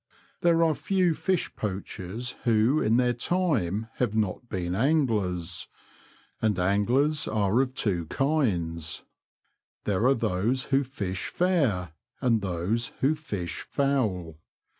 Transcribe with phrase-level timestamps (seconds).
[0.41, 5.67] There are few fish poachers who in their time have not been anglers;
[6.41, 9.03] and anglers are of two kinds:
[9.83, 14.39] there are those who fish fair, and those who fish foul.